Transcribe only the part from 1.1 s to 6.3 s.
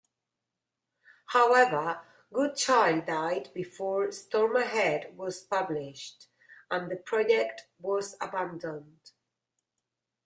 However, Goodchild died before "Storm Ahead" was published